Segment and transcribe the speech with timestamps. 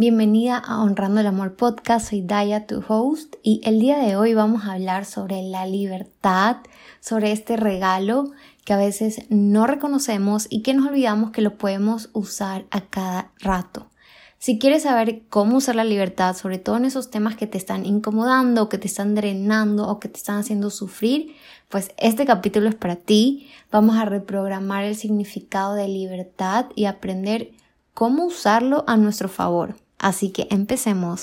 [0.00, 4.32] Bienvenida a Honrando el Amor Podcast, soy Daya, tu host, y el día de hoy
[4.32, 6.56] vamos a hablar sobre la libertad,
[7.00, 8.30] sobre este regalo
[8.64, 13.32] que a veces no reconocemos y que nos olvidamos que lo podemos usar a cada
[13.40, 13.90] rato.
[14.38, 17.84] Si quieres saber cómo usar la libertad, sobre todo en esos temas que te están
[17.84, 21.34] incomodando, que te están drenando o que te están haciendo sufrir,
[21.68, 23.50] pues este capítulo es para ti.
[23.70, 27.50] Vamos a reprogramar el significado de libertad y aprender
[27.92, 29.74] cómo usarlo a nuestro favor.
[30.00, 31.20] Así que empecemos.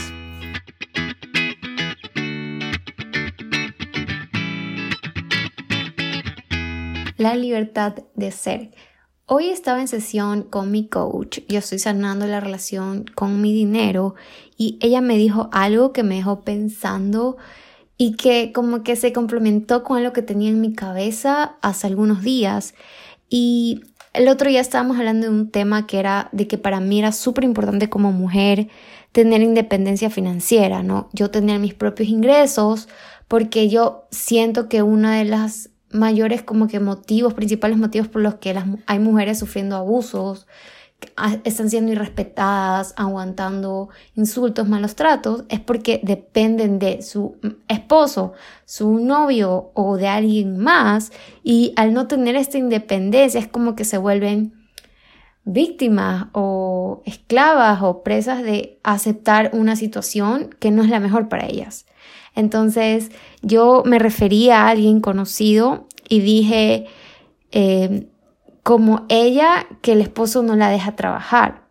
[7.18, 8.72] La libertad de ser.
[9.26, 14.14] Hoy estaba en sesión con mi coach, yo estoy sanando la relación con mi dinero
[14.58, 17.36] y ella me dijo algo que me dejó pensando
[17.98, 22.22] y que como que se complementó con lo que tenía en mi cabeza hace algunos
[22.22, 22.76] días.
[23.28, 23.82] Y
[24.14, 27.12] el otro día estábamos hablando de un tema que era de que para mí era
[27.12, 28.68] súper importante como mujer
[29.12, 31.10] tener independencia financiera, ¿no?
[31.14, 32.88] Yo tener mis propios ingresos
[33.28, 38.36] porque yo siento que una de las mayores como que motivos, principales motivos por los
[38.36, 40.48] que las, hay mujeres sufriendo abusos,
[41.44, 48.34] están siendo irrespetadas, aguantando insultos, malos tratos, es porque dependen de su esposo,
[48.66, 51.12] su novio o de alguien más
[51.44, 54.54] y al no tener esta independencia es como que se vuelven
[55.44, 61.48] víctimas o esclavas o presas de aceptar una situación que no es la mejor para
[61.48, 61.86] ellas.
[62.36, 66.86] Entonces yo me refería a alguien conocido y dije,
[67.52, 68.08] eh,
[68.68, 71.70] como ella que el esposo no la deja trabajar.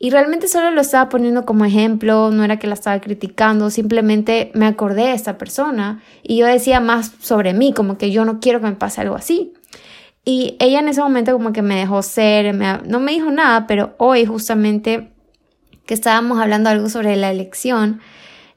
[0.00, 4.50] Y realmente solo lo estaba poniendo como ejemplo, no era que la estaba criticando, simplemente
[4.52, 8.40] me acordé de esta persona y yo decía más sobre mí, como que yo no
[8.40, 9.54] quiero que me pase algo así.
[10.24, 13.94] Y ella en ese momento como que me dejó ser, no me dijo nada, pero
[13.98, 15.12] hoy justamente
[15.86, 18.00] que estábamos hablando algo sobre la elección,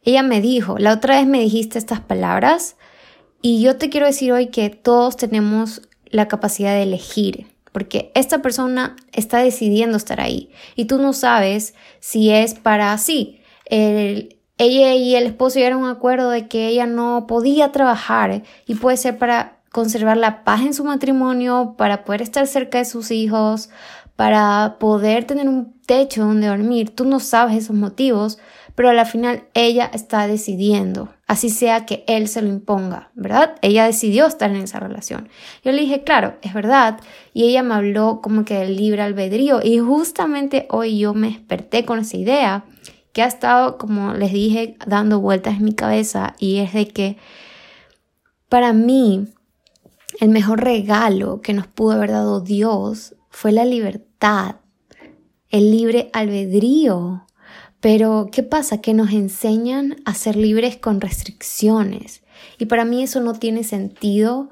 [0.01, 2.75] ella me dijo, la otra vez me dijiste estas palabras
[3.43, 8.41] y yo te quiero decir hoy que todos tenemos la capacidad de elegir porque esta
[8.41, 13.39] persona está decidiendo estar ahí y tú no sabes si es para sí.
[13.65, 18.75] ella y el esposo llegaron a un acuerdo de que ella no podía trabajar y
[18.75, 23.09] puede ser para conservar la paz en su matrimonio, para poder estar cerca de sus
[23.09, 23.69] hijos,
[24.15, 26.93] para poder tener un techo donde dormir.
[26.93, 28.37] Tú no sabes esos motivos,
[28.75, 33.55] pero al final ella está decidiendo, así sea que él se lo imponga, ¿verdad?
[33.61, 35.29] Ella decidió estar en esa relación.
[35.63, 36.99] Yo le dije, claro, es verdad,
[37.33, 41.85] y ella me habló como que del libre albedrío, y justamente hoy yo me desperté
[41.85, 42.65] con esa idea
[43.13, 47.17] que ha estado, como les dije, dando vueltas en mi cabeza, y es de que
[48.47, 49.27] para mí
[50.19, 54.57] el mejor regalo que nos pudo haber dado Dios fue la libertad,
[55.49, 57.25] el libre albedrío
[57.81, 58.79] pero, ¿qué pasa?
[58.79, 62.21] Que nos enseñan a ser libres con restricciones.
[62.57, 64.49] Y para mí eso no tiene sentido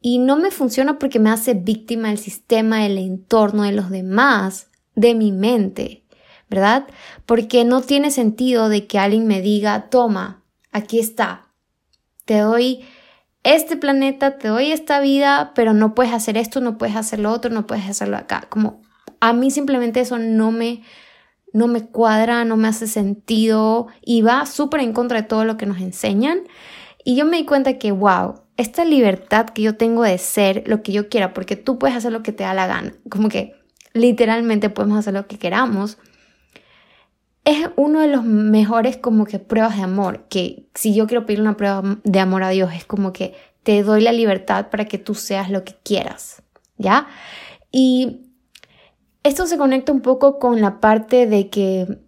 [0.00, 4.68] y no me funciona porque me hace víctima del sistema, del entorno, de los demás,
[4.96, 6.04] de mi mente,
[6.50, 6.86] ¿verdad?
[7.26, 10.42] Porque no tiene sentido de que alguien me diga, toma,
[10.72, 11.48] aquí está,
[12.24, 12.84] te doy
[13.44, 17.30] este planeta, te doy esta vida, pero no puedes hacer esto, no puedes hacer lo
[17.30, 18.46] otro, no puedes hacerlo acá.
[18.48, 18.82] Como
[19.20, 20.82] a mí simplemente eso no me
[21.54, 25.56] no me cuadra, no me hace sentido y va súper en contra de todo lo
[25.56, 26.40] que nos enseñan.
[27.04, 30.82] Y yo me di cuenta que, wow, esta libertad que yo tengo de ser lo
[30.82, 33.54] que yo quiera, porque tú puedes hacer lo que te da la gana, como que
[33.92, 35.96] literalmente podemos hacer lo que queramos,
[37.44, 41.40] es uno de los mejores como que pruebas de amor, que si yo quiero pedir
[41.40, 44.98] una prueba de amor a Dios, es como que te doy la libertad para que
[44.98, 46.42] tú seas lo que quieras,
[46.78, 47.06] ¿ya?
[47.70, 48.22] Y
[49.24, 51.98] esto se conecta un poco con la parte de que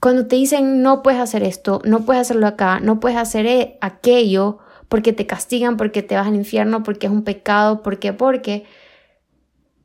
[0.00, 3.78] cuando te dicen no puedes hacer esto, no puedes hacerlo acá, no puedes hacer e-,
[3.80, 8.64] aquello porque te castigan, porque te vas al infierno, porque es un pecado, porque, porque,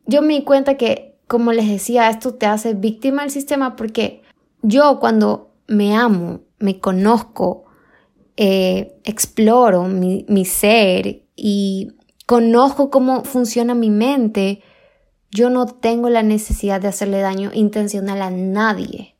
[0.05, 4.21] yo me di cuenta que, como les decía, esto te hace víctima del sistema porque
[4.61, 7.65] yo cuando me amo, me conozco,
[8.37, 11.91] eh, exploro mi, mi ser y
[12.25, 14.61] conozco cómo funciona mi mente,
[15.31, 19.15] yo no tengo la necesidad de hacerle daño intencional a nadie.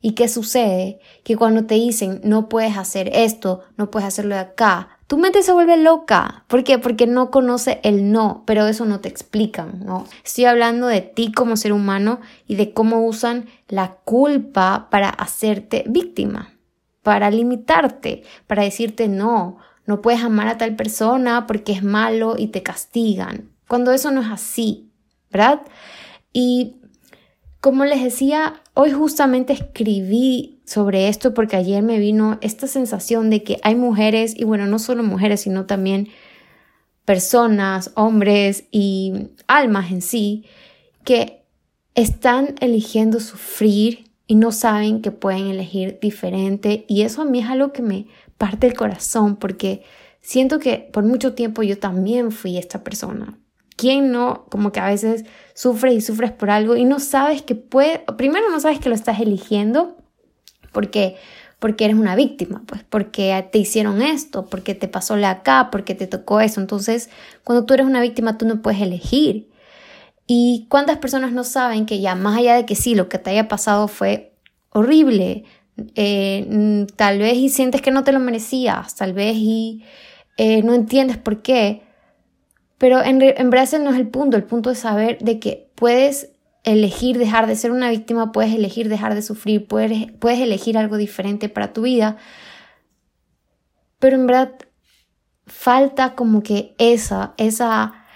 [0.00, 1.00] ¿Y qué sucede?
[1.24, 5.42] Que cuando te dicen no puedes hacer esto, no puedes hacerlo de acá, tu mente
[5.42, 6.44] se vuelve loca.
[6.46, 6.78] ¿Por qué?
[6.78, 10.06] Porque no conoce el no, pero eso no te explican, ¿no?
[10.24, 15.82] Estoy hablando de ti como ser humano y de cómo usan la culpa para hacerte
[15.88, 16.54] víctima,
[17.02, 22.46] para limitarte, para decirte no, no puedes amar a tal persona porque es malo y
[22.46, 23.50] te castigan.
[23.66, 24.89] Cuando eso no es así,
[25.30, 25.62] ¿verdad?
[26.32, 26.76] Y
[27.60, 33.42] como les decía, hoy justamente escribí sobre esto porque ayer me vino esta sensación de
[33.42, 36.08] que hay mujeres, y bueno, no solo mujeres, sino también
[37.04, 40.44] personas, hombres y almas en sí,
[41.04, 41.42] que
[41.94, 46.84] están eligiendo sufrir y no saben que pueden elegir diferente.
[46.88, 48.06] Y eso a mí es algo que me
[48.38, 49.82] parte el corazón porque
[50.20, 53.38] siento que por mucho tiempo yo también fui esta persona.
[53.80, 54.44] ¿Quién no?
[54.50, 55.24] Como que a veces
[55.54, 58.94] sufres y sufres por algo y no sabes que puede, primero no sabes que lo
[58.94, 59.96] estás eligiendo
[60.70, 61.16] porque
[61.58, 65.94] porque eres una víctima, pues porque te hicieron esto, porque te pasó la acá, porque
[65.94, 66.58] te tocó eso.
[66.58, 67.10] Entonces,
[67.44, 69.50] cuando tú eres una víctima, tú no puedes elegir.
[70.26, 73.30] ¿Y cuántas personas no saben que ya más allá de que sí, lo que te
[73.30, 74.32] haya pasado fue
[74.70, 75.44] horrible,
[75.96, 79.84] eh, tal vez y sientes que no te lo merecías, tal vez y
[80.38, 81.82] eh, no entiendes por qué,
[82.80, 86.30] pero en, en ese no es el punto, el punto es saber de que puedes
[86.64, 90.96] elegir dejar de ser una víctima, puedes elegir dejar de sufrir, puedes, puedes elegir algo
[90.96, 92.16] diferente para tu vida,
[93.98, 94.54] pero en verdad
[95.46, 98.06] falta como que esa, esa,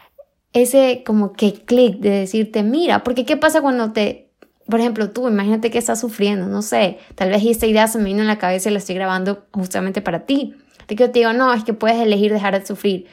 [0.55, 4.31] ese como que clic de decirte, mira, porque ¿qué pasa cuando te,
[4.67, 8.05] por ejemplo, tú, imagínate que estás sufriendo, no sé, tal vez esta idea se me
[8.05, 10.55] vino en la cabeza y la estoy grabando justamente para ti.
[10.89, 13.07] De que yo te digo, no, es que puedes elegir dejar de sufrir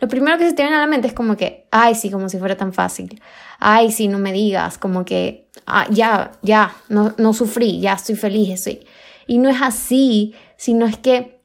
[0.00, 2.28] lo primero que se te viene a la mente es como que, ay, sí, como
[2.28, 3.20] si fuera tan fácil.
[3.58, 8.16] Ay, sí, no me digas, como que, ah, ya, ya, no, no sufrí, ya estoy
[8.16, 8.86] feliz, estoy.
[9.26, 11.40] Y no es así, sino es que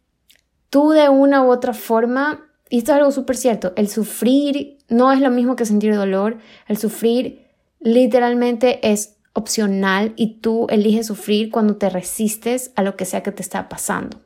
[0.69, 5.11] tú de una u otra forma, y esto es algo súper cierto, el sufrir no
[5.11, 6.37] es lo mismo que sentir dolor,
[6.67, 7.47] el sufrir
[7.79, 13.31] literalmente es opcional y tú eliges sufrir cuando te resistes a lo que sea que
[13.31, 14.19] te está pasando.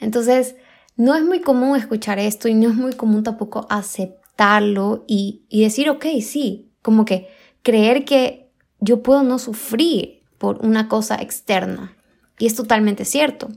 [0.00, 0.56] Entonces,
[0.96, 5.90] no es muy común escuchar esto y no es muy común tampoco aceptarlo y, decir,
[5.90, 7.28] ok, sí, como que
[7.62, 8.50] creer que
[8.80, 11.96] yo puedo no sufrir por una cosa externa.
[12.38, 13.48] Y es totalmente cierto.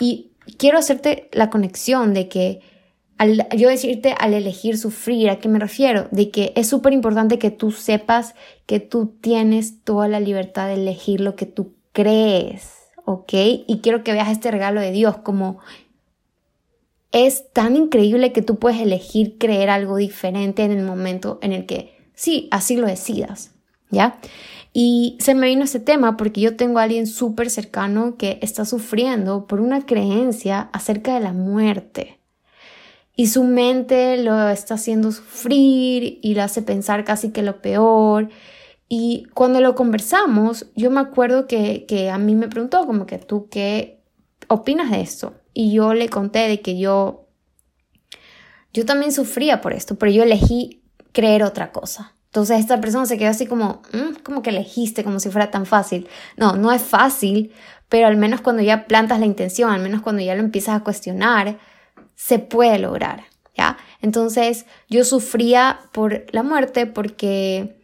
[0.00, 2.60] Y quiero hacerte la conexión de que
[3.18, 6.06] al yo decirte al elegir sufrir, ¿a qué me refiero?
[6.12, 8.34] De que es súper importante que tú sepas
[8.66, 12.74] que tú tienes toda la libertad de elegir lo que tú crees,
[13.04, 13.32] ¿ok?
[13.66, 15.58] Y quiero que veas este regalo de Dios como
[17.12, 21.66] es tan increíble que tú puedes elegir creer algo diferente en el momento en el
[21.66, 23.52] que sí, así lo decidas,
[23.90, 24.18] ¿ya?
[24.72, 28.64] Y se me vino este tema porque yo tengo a alguien súper cercano que está
[28.64, 32.20] sufriendo por una creencia acerca de la muerte.
[33.16, 38.28] Y su mente lo está haciendo sufrir y le hace pensar casi que lo peor.
[38.88, 43.18] Y cuando lo conversamos, yo me acuerdo que, que a mí me preguntó como que
[43.18, 44.00] tú qué
[44.46, 47.28] opinas de esto y yo le conté de que yo,
[48.72, 52.14] yo también sufría por esto, pero yo elegí creer otra cosa.
[52.26, 55.66] Entonces esta persona se quedó así como, mm, como que elegiste, como si fuera tan
[55.66, 56.08] fácil.
[56.36, 57.52] No, no es fácil,
[57.88, 60.84] pero al menos cuando ya plantas la intención, al menos cuando ya lo empiezas a
[60.84, 61.58] cuestionar,
[62.14, 63.24] se puede lograr,
[63.56, 63.78] ¿ya?
[64.02, 67.77] Entonces yo sufría por la muerte porque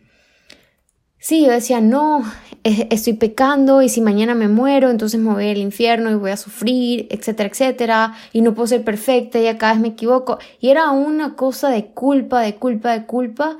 [1.25, 2.23] Sí, yo decía, no,
[2.65, 6.37] estoy pecando y si mañana me muero, entonces me voy al infierno y voy a
[6.37, 10.38] sufrir, etcétera, etcétera, y no puedo ser perfecta y cada vez me equivoco.
[10.61, 13.56] Y era una cosa de culpa, de culpa, de culpa.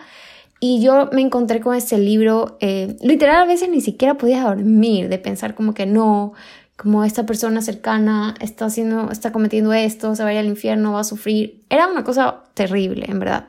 [0.61, 5.09] Y yo me encontré con ese libro, eh, literal a veces ni siquiera podía dormir
[5.09, 6.35] de pensar como que no,
[6.77, 11.05] como esta persona cercana está haciendo, está cometiendo esto, se va al infierno, va a
[11.05, 11.63] sufrir.
[11.71, 13.49] Era una cosa terrible, en verdad.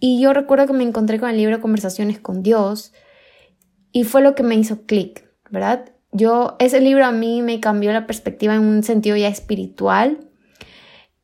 [0.00, 2.92] Y yo recuerdo que me encontré con el libro Conversaciones con Dios,
[3.96, 5.90] y fue lo que me hizo clic, ¿verdad?
[6.12, 10.28] Yo, ese libro a mí me cambió la perspectiva en un sentido ya espiritual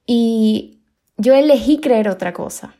[0.06, 0.80] y
[1.18, 2.74] yo elegí creer otra cosa,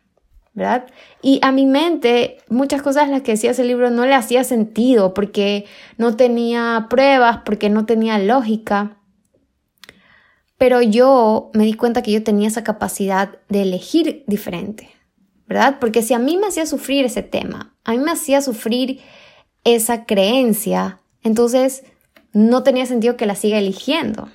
[0.54, 0.86] ¿verdad?
[1.20, 5.12] Y a mi mente muchas cosas las que decía ese libro no le hacía sentido
[5.12, 5.66] porque
[5.98, 8.96] no tenía pruebas, porque no tenía lógica.
[10.56, 14.88] Pero yo me di cuenta que yo tenía esa capacidad de elegir diferente,
[15.46, 15.76] ¿verdad?
[15.80, 19.02] Porque si a mí me hacía sufrir ese tema, a mí me hacía sufrir
[19.64, 21.84] esa creencia, entonces
[22.32, 24.28] no tenía sentido que la siga eligiendo.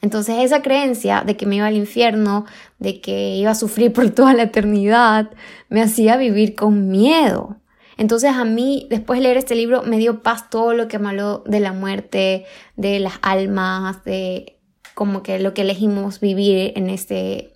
[0.00, 2.46] Entonces esa creencia de que me iba al infierno,
[2.78, 5.30] de que iba a sufrir por toda la eternidad,
[5.68, 7.56] me hacía vivir con miedo.
[7.96, 11.42] Entonces a mí, después de leer este libro, me dio paz todo lo que habló
[11.46, 12.46] de la muerte,
[12.76, 14.60] de las almas, de
[14.94, 17.54] como que lo que elegimos vivir en este,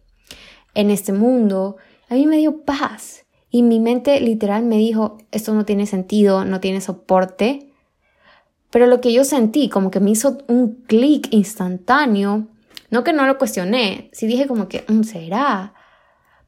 [0.75, 1.77] en este mundo.
[2.09, 3.22] A mí me dio paz.
[3.55, 7.71] Y mi mente literal me dijo, esto no tiene sentido, no tiene soporte.
[8.71, 12.47] Pero lo que yo sentí, como que me hizo un clic instantáneo,
[12.91, 15.75] no que no lo cuestioné, sí dije como que, mm, ¿será?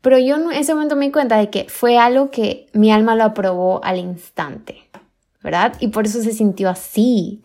[0.01, 3.15] Pero yo en ese momento me di cuenta de que fue algo que mi alma
[3.15, 4.89] lo aprobó al instante,
[5.43, 5.75] ¿verdad?
[5.81, 7.43] Y por eso se sintió así.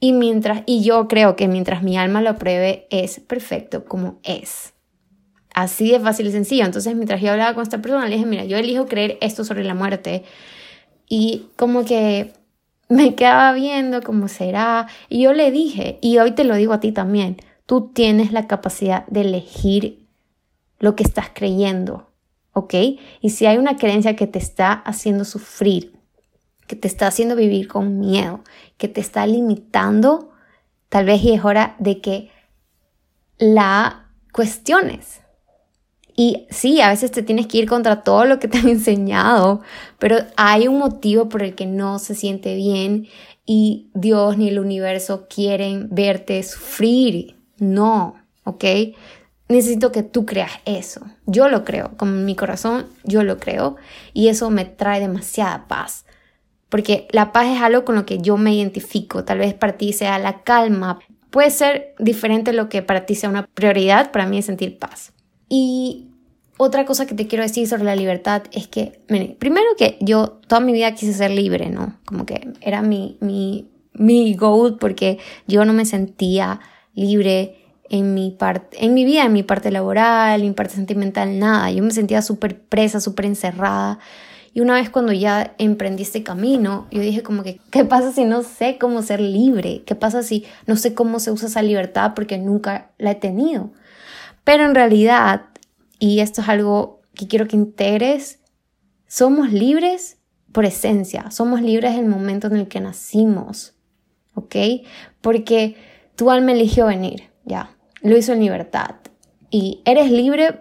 [0.00, 4.74] Y mientras, y yo creo que mientras mi alma lo pruebe, es perfecto como es.
[5.58, 6.64] Así de fácil y sencillo.
[6.64, 9.64] Entonces, mientras yo hablaba con esta persona, le dije, mira, yo elijo creer esto sobre
[9.64, 10.22] la muerte.
[11.08, 12.32] Y como que
[12.88, 14.86] me quedaba viendo cómo será.
[15.08, 18.46] Y yo le dije, y hoy te lo digo a ti también, tú tienes la
[18.46, 20.06] capacidad de elegir
[20.78, 22.08] lo que estás creyendo,
[22.52, 22.74] ¿ok?
[23.20, 25.92] Y si hay una creencia que te está haciendo sufrir,
[26.68, 28.44] que te está haciendo vivir con miedo,
[28.76, 30.30] que te está limitando,
[30.88, 32.30] tal vez es hora de que
[33.38, 35.22] la cuestiones.
[36.20, 39.60] Y sí, a veces te tienes que ir contra todo lo que te han enseñado,
[40.00, 43.06] pero hay un motivo por el que no se siente bien
[43.46, 47.36] y Dios ni el universo quieren verte sufrir.
[47.58, 48.64] No, ¿ok?
[49.48, 51.02] Necesito que tú creas eso.
[51.24, 53.76] Yo lo creo, con mi corazón yo lo creo
[54.12, 56.04] y eso me trae demasiada paz
[56.68, 59.24] porque la paz es algo con lo que yo me identifico.
[59.24, 60.98] Tal vez para ti sea la calma.
[61.30, 65.12] Puede ser diferente lo que para ti sea una prioridad, para mí es sentir paz.
[65.48, 66.08] Y
[66.56, 70.60] otra cosa que te quiero decir sobre la libertad es que, primero que yo toda
[70.60, 71.96] mi vida quise ser libre, ¿no?
[72.04, 76.60] Como que era mi, mi, mi goal porque yo no me sentía
[76.94, 77.58] libre
[77.90, 81.70] en mi parte, en mi vida, en mi parte laboral, en mi parte sentimental, nada.
[81.70, 83.98] Yo me sentía súper presa, súper encerrada.
[84.52, 88.24] Y una vez cuando ya emprendí este camino, yo dije como que, ¿qué pasa si
[88.24, 89.82] no sé cómo ser libre?
[89.86, 93.70] ¿Qué pasa si no sé cómo se usa esa libertad porque nunca la he tenido?
[94.48, 95.42] Pero en realidad,
[95.98, 98.40] y esto es algo que quiero que integres,
[99.06, 100.16] somos libres
[100.52, 103.74] por esencia, somos libres en el momento en el que nacimos,
[104.32, 104.56] ¿ok?
[105.20, 105.76] Porque
[106.16, 108.94] tu alma eligió venir, ya, lo hizo en libertad.
[109.50, 110.60] Y eres libre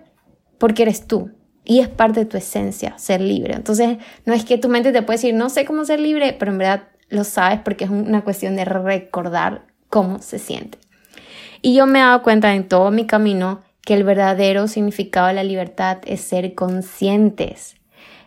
[0.57, 1.31] porque eres tú,
[1.63, 3.53] y es parte de tu esencia ser libre.
[3.53, 6.51] Entonces, no es que tu mente te puede decir, no sé cómo ser libre, pero
[6.51, 10.77] en verdad lo sabes porque es una cuestión de recordar cómo se siente.
[11.61, 15.33] Y yo me he dado cuenta en todo mi camino que el verdadero significado de
[15.33, 17.77] la libertad es ser conscientes,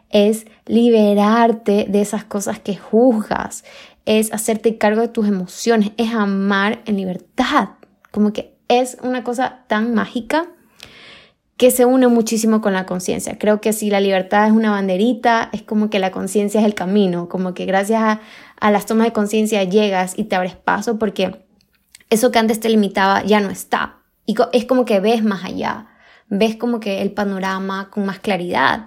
[0.08, 3.62] es liberarte de esas cosas que juzgas,
[4.06, 7.72] es hacerte cargo de tus emociones, es amar en libertad.
[8.10, 10.46] Como que es una cosa tan mágica
[11.58, 13.36] que se une muchísimo con la conciencia.
[13.38, 16.74] Creo que si la libertad es una banderita, es como que la conciencia es el
[16.74, 18.18] camino, como que gracias
[18.58, 21.44] a, las tomas de conciencia llegas y te abres paso porque
[22.08, 23.99] eso que antes te limitaba ya no está.
[24.30, 25.88] Y es como que ves más allá,
[26.28, 28.86] ves como que el panorama con más claridad.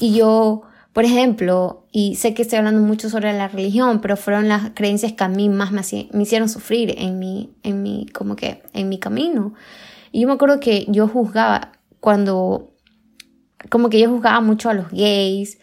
[0.00, 0.62] Y yo,
[0.94, 5.12] por ejemplo, y sé que estoy hablando mucho sobre la religión, pero fueron las creencias
[5.12, 8.88] que a mí más me, me hicieron sufrir en mi, en mi, como que, en
[8.88, 9.52] mi camino.
[10.10, 12.72] Y yo me acuerdo que yo juzgaba cuando
[13.68, 15.58] como que yo juzgaba mucho a los gays.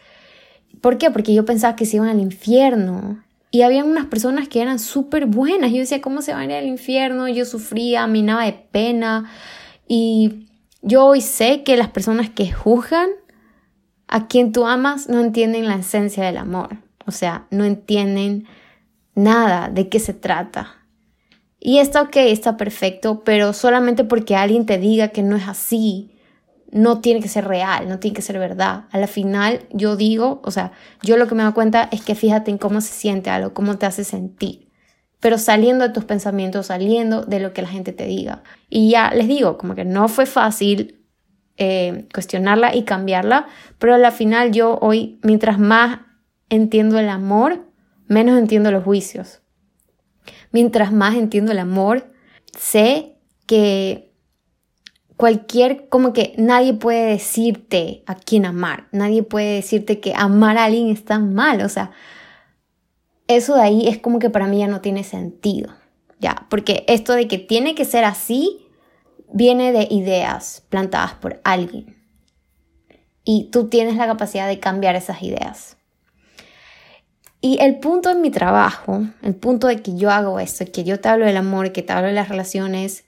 [0.81, 1.09] ¿Por qué?
[1.09, 3.23] Porque yo pensaba que se iban al infierno.
[3.51, 5.71] Y había unas personas que eran súper buenas.
[5.71, 7.27] Yo decía, ¿cómo se van a ir al infierno?
[7.27, 9.29] Yo sufría, me nada de pena.
[9.87, 10.47] Y
[10.81, 13.09] yo hoy sé que las personas que juzgan
[14.07, 16.77] a quien tú amas no entienden la esencia del amor.
[17.05, 18.47] O sea, no entienden
[19.15, 20.75] nada de qué se trata.
[21.59, 26.11] Y está ok, está perfecto, pero solamente porque alguien te diga que no es así,
[26.71, 28.85] no tiene que ser real, no tiene que ser verdad.
[28.91, 30.71] A la final yo digo, o sea,
[31.01, 33.77] yo lo que me doy cuenta es que fíjate en cómo se siente algo, cómo
[33.77, 34.69] te hace sentir.
[35.19, 38.43] Pero saliendo de tus pensamientos, saliendo de lo que la gente te diga.
[38.69, 40.99] Y ya les digo, como que no fue fácil
[41.57, 43.47] eh, cuestionarla y cambiarla,
[43.79, 45.99] pero a la final yo hoy, mientras más
[46.49, 47.65] entiendo el amor,
[48.07, 49.41] menos entiendo los juicios.
[50.51, 52.11] Mientras más entiendo el amor,
[52.57, 54.08] sé que
[55.19, 60.63] cualquier, como que nadie puede decirte a quién amar, nadie puede decirte que amar a
[60.63, 61.91] alguien está mal, o sea,
[63.27, 65.75] eso de ahí es como que para mí ya no tiene sentido,
[66.21, 68.65] ya, porque esto de que tiene que ser así
[69.33, 71.97] viene de ideas plantadas por alguien
[73.25, 75.75] y tú tienes la capacidad de cambiar esas ideas.
[77.41, 81.01] Y el punto en mi trabajo, el punto de que yo hago esto, que yo
[81.01, 83.03] te hablo del amor, que te hablo de las relaciones,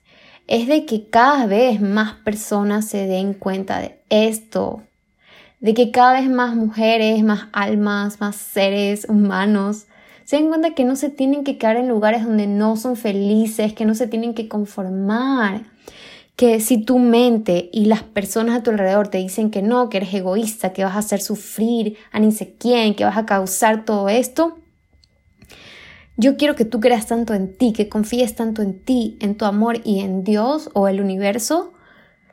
[0.47, 4.81] es de que cada vez más personas se den cuenta de esto,
[5.59, 9.85] de que cada vez más mujeres, más almas, más seres humanos
[10.31, 13.73] se den cuenta que no se tienen que quedar en lugares donde no son felices,
[13.73, 15.63] que no se tienen que conformar,
[16.37, 19.97] que si tu mente y las personas a tu alrededor te dicen que no, que
[19.97, 23.83] eres egoísta, que vas a hacer sufrir a ni sé quién, que vas a causar
[23.83, 24.57] todo esto,
[26.17, 29.45] yo quiero que tú creas tanto en ti, que confíes tanto en ti, en tu
[29.45, 31.73] amor y en Dios o el universo,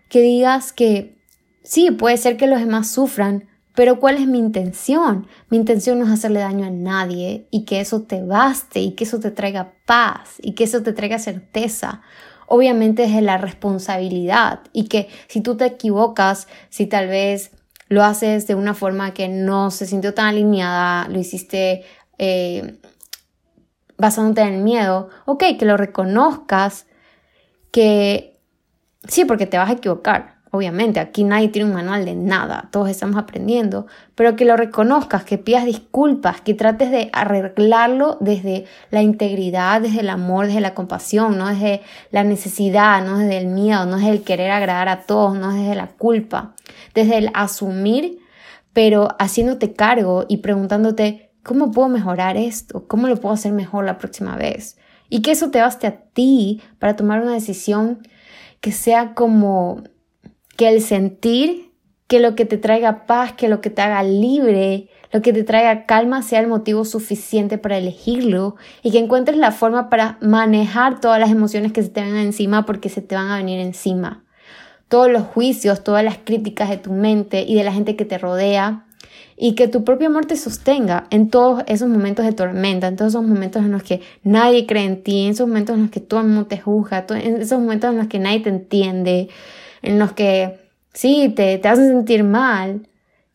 [0.08, 1.16] que digas que
[1.62, 5.28] sí, puede ser que los demás sufran, Pero ¿cuál es mi intención?
[5.50, 9.04] Mi intención no es hacerle daño a nadie y que eso te baste y que
[9.04, 12.02] eso te traiga paz y que eso te traiga certeza.
[12.48, 17.52] Obviamente es la responsabilidad y que si tú te equivocas, si tal vez
[17.88, 21.84] lo haces de una forma que no se sintió tan alineada, lo hiciste
[22.18, 22.80] eh,
[23.98, 26.86] basándote en el miedo, ok, que lo reconozcas,
[27.70, 28.40] que
[29.06, 32.88] sí, porque te vas a equivocar, obviamente, aquí nadie tiene un manual de nada, todos
[32.88, 39.02] estamos aprendiendo, pero que lo reconozcas, que pidas disculpas, que trates de arreglarlo desde la
[39.02, 43.84] integridad, desde el amor, desde la compasión, no desde la necesidad, no desde el miedo,
[43.84, 46.54] no desde el querer agradar a todos, no desde la culpa,
[46.94, 48.18] desde el asumir,
[48.72, 52.86] pero haciéndote cargo y preguntándote, ¿cómo puedo mejorar esto?
[52.88, 54.78] ¿Cómo lo puedo hacer mejor la próxima vez?
[55.08, 58.06] Y que eso te baste a ti para tomar una decisión
[58.60, 59.82] que sea como
[60.56, 61.68] que el sentir
[62.08, 65.44] que lo que te traiga paz, que lo que te haga libre, lo que te
[65.44, 71.00] traiga calma sea el motivo suficiente para elegirlo y que encuentres la forma para manejar
[71.00, 74.24] todas las emociones que se te vengan encima porque se te van a venir encima.
[74.88, 78.16] Todos los juicios, todas las críticas de tu mente y de la gente que te
[78.16, 78.86] rodea
[79.40, 83.12] y que tu propio amor te sostenga en todos esos momentos de tormenta, en todos
[83.12, 86.00] esos momentos en los que nadie cree en ti, en esos momentos en los que
[86.00, 89.28] todo el mundo te juzga, en esos momentos en los que nadie te entiende,
[89.82, 90.58] en los que
[90.92, 92.88] sí, te, te hacen sentir mal,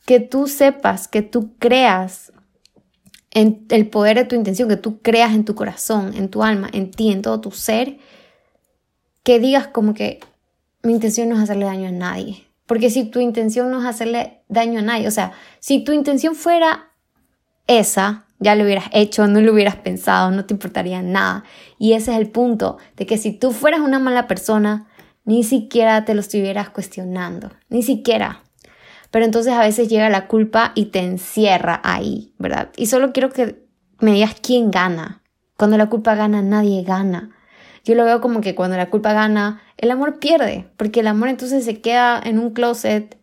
[0.05, 2.33] que tú sepas, que tú creas
[3.31, 6.69] en el poder de tu intención, que tú creas en tu corazón, en tu alma,
[6.73, 7.97] en ti, en todo tu ser,
[9.23, 10.19] que digas como que
[10.83, 12.43] mi intención no es hacerle daño a nadie.
[12.65, 16.35] Porque si tu intención no es hacerle daño a nadie, o sea, si tu intención
[16.35, 16.91] fuera
[17.67, 21.43] esa, ya lo hubieras hecho, no lo hubieras pensado, no te importaría nada.
[21.77, 24.87] Y ese es el punto, de que si tú fueras una mala persona,
[25.25, 28.43] ni siquiera te lo estuvieras cuestionando, ni siquiera.
[29.11, 32.71] Pero entonces a veces llega la culpa y te encierra ahí, ¿verdad?
[32.75, 33.63] Y solo quiero que
[33.99, 35.21] me digas quién gana.
[35.55, 37.29] Cuando la culpa gana, nadie gana.
[37.83, 41.27] Yo lo veo como que cuando la culpa gana, el amor pierde, porque el amor
[41.27, 43.17] entonces se queda en un closet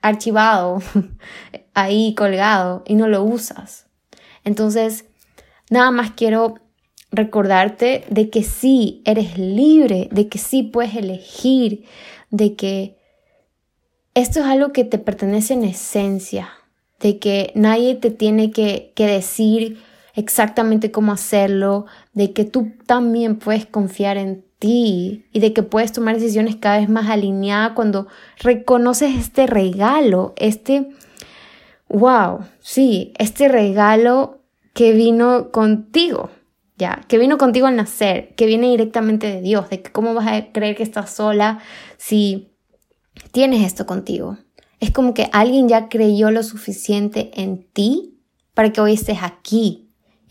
[0.00, 0.80] archivado,
[1.74, 3.86] ahí colgado, y no lo usas.
[4.44, 5.06] Entonces,
[5.68, 6.60] nada más quiero
[7.10, 11.84] recordarte de que sí, eres libre, de que sí puedes elegir,
[12.30, 12.98] de que
[14.14, 16.50] esto es algo que te pertenece en esencia,
[17.00, 19.82] de que nadie te tiene que, que decir
[20.14, 25.92] exactamente cómo hacerlo, de que tú también puedes confiar en ti y de que puedes
[25.92, 28.06] tomar decisiones cada vez más alineadas cuando
[28.38, 30.90] reconoces este regalo, este,
[31.88, 34.40] wow, sí, este regalo
[34.74, 36.30] que vino contigo,
[37.08, 40.52] que vino contigo al nacer, que viene directamente de Dios, de que cómo vas a
[40.52, 41.60] creer que estás sola
[41.96, 42.50] si
[43.30, 44.38] tienes esto contigo.
[44.80, 48.18] Es como que alguien ya creyó lo suficiente en ti
[48.54, 49.81] para que hoy estés aquí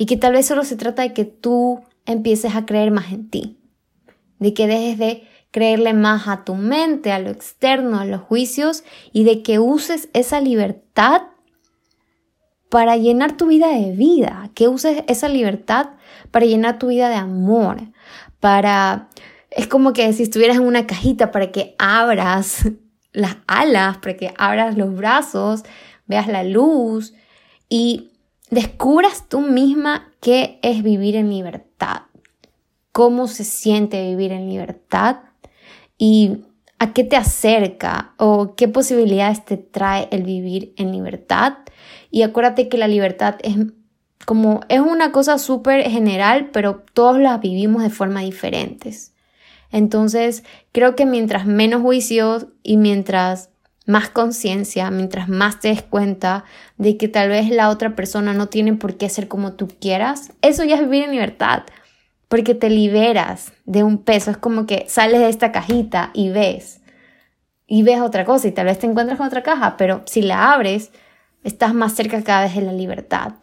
[0.02, 3.30] y que tal vez solo se trata de que tú empieces a creer más en
[3.30, 3.60] ti,
[4.40, 8.84] de que dejes de creerle más a tu mente, a lo externo, a los juicios
[9.14, 11.22] y de que uses esa libertad
[12.68, 15.90] para llenar tu vida de vida, que uses esa libertad
[16.32, 17.78] para llenar tu vida de amor,
[18.40, 19.08] para...
[19.52, 22.72] Es como que si estuvieras en una cajita para que abras
[23.14, 25.62] las alas, para que abras los brazos,
[26.08, 27.14] veas la luz
[27.70, 28.11] y
[28.52, 32.04] descubras tú misma qué es vivir en libertad,
[32.92, 35.18] cómo se siente vivir en libertad
[35.98, 36.44] y
[36.78, 41.60] a qué te acerca o qué posibilidades te trae el vivir en libertad.
[42.12, 43.56] Y acuérdate que la libertad es
[44.26, 49.14] como es una cosa súper general, pero todos la vivimos de forma diferentes.
[49.72, 53.51] Entonces, creo que mientras menos juicios y mientras
[53.92, 56.46] más conciencia, mientras más te des cuenta
[56.78, 60.32] de que tal vez la otra persona no tiene por qué ser como tú quieras,
[60.42, 61.64] eso ya es vivir en libertad,
[62.30, 66.80] porque te liberas de un peso, es como que sales de esta cajita y ves,
[67.68, 70.54] y ves otra cosa y tal vez te encuentras con otra caja, pero si la
[70.54, 70.92] abres,
[71.44, 73.34] estás más cerca cada vez de la libertad.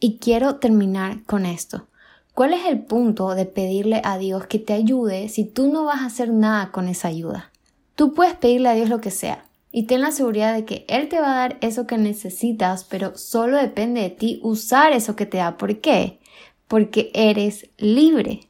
[0.00, 1.88] Y quiero terminar con esto.
[2.32, 6.02] ¿Cuál es el punto de pedirle a Dios que te ayude si tú no vas
[6.02, 7.50] a hacer nada con esa ayuda?
[7.96, 11.08] Tú puedes pedirle a Dios lo que sea y ten la seguridad de que Él
[11.08, 15.26] te va a dar eso que necesitas, pero solo depende de ti usar eso que
[15.26, 15.58] te da.
[15.58, 16.20] ¿Por qué?
[16.66, 18.48] Porque eres libre.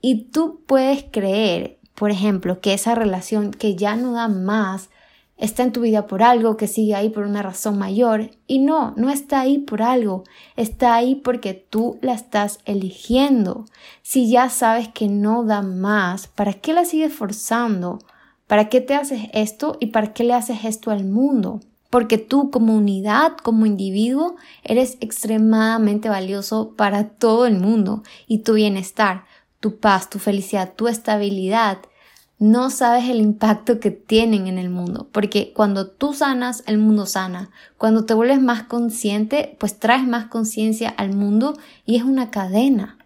[0.00, 4.90] Y tú puedes creer, por ejemplo, que esa relación que ya no da más
[5.36, 8.30] está en tu vida por algo, que sigue ahí por una razón mayor.
[8.46, 10.24] Y no, no está ahí por algo,
[10.56, 13.66] está ahí porque tú la estás eligiendo.
[14.02, 18.00] Si ya sabes que no da más, ¿para qué la sigues forzando?
[18.46, 21.60] ¿Para qué te haces esto y para qué le haces esto al mundo?
[21.94, 28.54] porque tú como unidad, como individuo, eres extremadamente valioso para todo el mundo y tu
[28.54, 29.26] bienestar,
[29.60, 31.78] tu paz, tu felicidad, tu estabilidad.
[32.40, 37.06] No sabes el impacto que tienen en el mundo, porque cuando tú sanas, el mundo
[37.06, 37.50] sana.
[37.78, 42.98] Cuando te vuelves más consciente, pues traes más conciencia al mundo y es una cadena.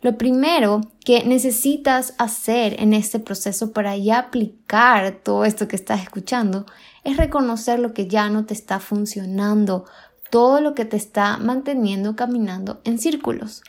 [0.00, 6.02] Lo primero que necesitas hacer en este proceso para ya aplicar todo esto que estás
[6.02, 6.66] escuchando
[7.02, 9.86] es reconocer lo que ya no te está funcionando,
[10.30, 13.62] todo lo que te está manteniendo caminando en círculos.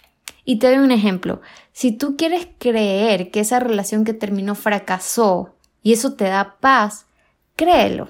[0.46, 1.42] Y te doy un ejemplo.
[1.74, 7.06] Si tú quieres creer que esa relación que terminó fracasó y eso te da paz,
[7.56, 8.10] créelo.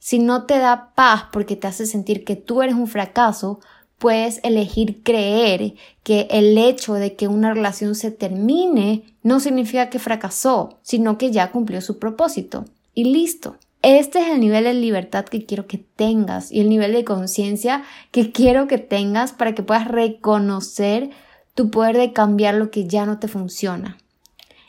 [0.00, 3.60] Si no te da paz porque te hace sentir que tú eres un fracaso,
[4.00, 9.98] puedes elegir creer que el hecho de que una relación se termine no significa que
[9.98, 12.64] fracasó, sino que ya cumplió su propósito.
[12.94, 13.56] Y listo.
[13.82, 17.82] Este es el nivel de libertad que quiero que tengas y el nivel de conciencia
[18.10, 21.10] que quiero que tengas para que puedas reconocer
[21.54, 23.98] tu poder de cambiar lo que ya no te funciona.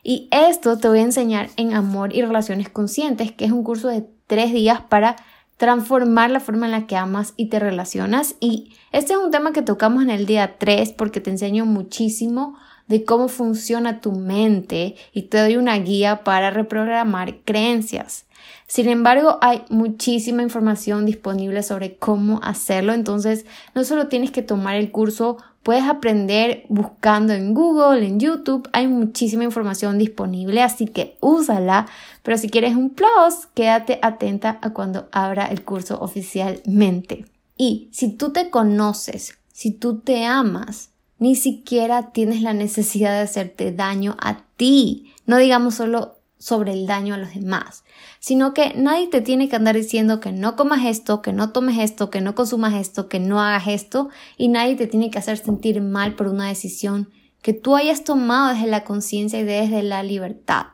[0.03, 3.87] Y esto te voy a enseñar en Amor y Relaciones Conscientes, que es un curso
[3.87, 5.15] de tres días para
[5.61, 8.35] transformar la forma en la que amas y te relacionas.
[8.39, 12.57] Y este es un tema que tocamos en el día 3 porque te enseño muchísimo
[12.87, 18.25] de cómo funciona tu mente y te doy una guía para reprogramar creencias.
[18.65, 23.45] Sin embargo, hay muchísima información disponible sobre cómo hacerlo, entonces
[23.75, 28.87] no solo tienes que tomar el curso, puedes aprender buscando en Google, en YouTube, hay
[28.87, 31.87] muchísima información disponible, así que úsala,
[32.23, 37.25] pero si quieres un plus, quédate atenta a cuando abra el curso oficialmente.
[37.57, 43.19] Y si tú te conoces, si tú te amas, ni siquiera tienes la necesidad de
[43.19, 47.83] hacerte daño a ti, no digamos solo sobre el daño a los demás,
[48.19, 51.77] sino que nadie te tiene que andar diciendo que no comas esto, que no tomes
[51.77, 55.37] esto, que no consumas esto, que no hagas esto, y nadie te tiene que hacer
[55.37, 57.11] sentir mal por una decisión
[57.43, 60.67] que tú hayas tomado desde la conciencia y desde la libertad.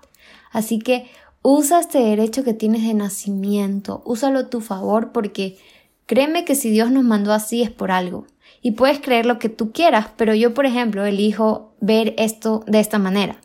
[0.51, 5.57] Así que usa este derecho que tienes de nacimiento, úsalo a tu favor porque
[6.05, 8.25] créeme que si Dios nos mandó así es por algo.
[8.61, 12.79] Y puedes creer lo que tú quieras, pero yo, por ejemplo, elijo ver esto de
[12.79, 13.39] esta manera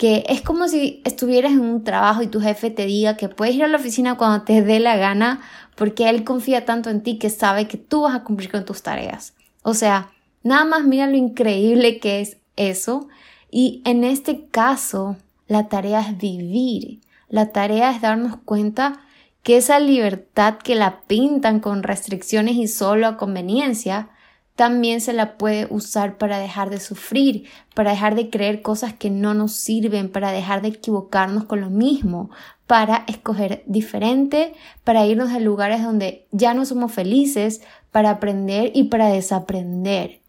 [0.00, 3.54] que es como si estuvieras en un trabajo y tu jefe te diga que puedes
[3.54, 5.42] ir a la oficina cuando te dé la gana
[5.74, 8.80] porque él confía tanto en ti que sabe que tú vas a cumplir con tus
[8.80, 9.34] tareas.
[9.62, 10.10] O sea,
[10.42, 13.08] nada más mira lo increíble que es eso.
[13.50, 17.00] Y en este caso, la tarea es vivir.
[17.28, 19.02] La tarea es darnos cuenta
[19.42, 24.08] que esa libertad que la pintan con restricciones y solo a conveniencia,
[24.56, 29.10] también se la puede usar para dejar de sufrir, para dejar de creer cosas que
[29.10, 32.30] no nos sirven, para dejar de equivocarnos con lo mismo,
[32.66, 34.52] para escoger diferente,
[34.84, 40.20] para irnos a lugares donde ya no somos felices, para aprender y para desaprender.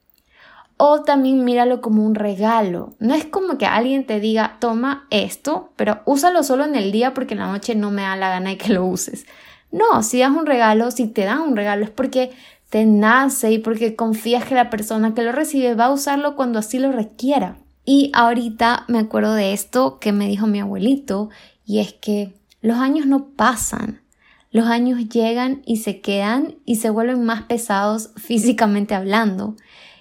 [0.77, 2.95] O también míralo como un regalo.
[2.97, 7.13] No es como que alguien te diga, toma esto, pero úsalo solo en el día
[7.13, 9.25] porque en la noche no me da la gana de que lo uses.
[9.71, 12.31] No, si das un regalo, si te dan un regalo es porque
[12.71, 16.57] te nace y porque confías que la persona que lo recibe va a usarlo cuando
[16.57, 17.57] así lo requiera.
[17.83, 21.29] Y ahorita me acuerdo de esto que me dijo mi abuelito
[21.65, 23.99] y es que los años no pasan.
[24.51, 29.57] Los años llegan y se quedan y se vuelven más pesados físicamente hablando.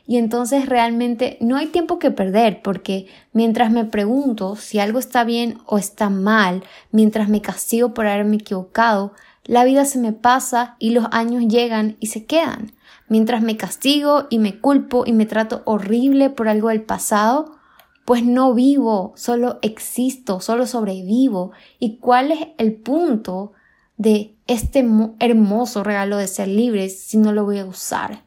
[0.06, 5.24] Y entonces realmente no hay tiempo que perder porque mientras me pregunto si algo está
[5.24, 9.12] bien o está mal, mientras me castigo por haberme equivocado,
[9.44, 12.72] la vida se me pasa y los años llegan y se quedan.
[13.08, 17.56] Mientras me castigo y me culpo y me trato horrible por algo del pasado,
[18.04, 21.52] pues no vivo, solo existo, solo sobrevivo.
[21.78, 23.52] ¿Y cuál es el punto
[23.96, 24.86] de este
[25.18, 28.22] hermoso regalo de ser libre si no lo voy a usar?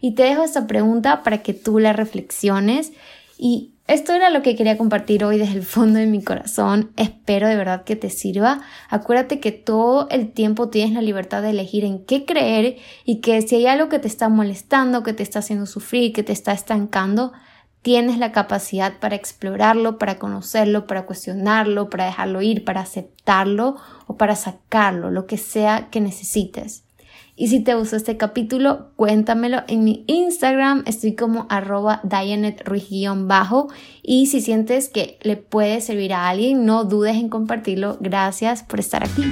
[0.00, 2.92] Y te dejo esta pregunta para que tú la reflexiones
[3.38, 6.90] y esto era lo que quería compartir hoy desde el fondo de mi corazón.
[6.96, 8.60] Espero de verdad que te sirva.
[8.88, 13.40] Acuérdate que todo el tiempo tienes la libertad de elegir en qué creer y que
[13.42, 16.52] si hay algo que te está molestando, que te está haciendo sufrir, que te está
[16.52, 17.32] estancando,
[17.82, 23.76] tienes la capacidad para explorarlo, para conocerlo, para cuestionarlo, para dejarlo ir, para aceptarlo
[24.08, 26.85] o para sacarlo, lo que sea que necesites.
[27.38, 30.84] Y si te gustó este capítulo, cuéntamelo en mi Instagram.
[30.86, 33.68] Estoy como arroba bajo
[34.02, 37.98] Y si sientes que le puede servir a alguien, no dudes en compartirlo.
[38.00, 39.24] Gracias por estar aquí.